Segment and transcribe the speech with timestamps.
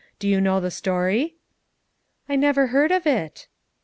[0.17, 1.35] Do you know the story?"
[2.27, 3.45] "I never heard of it."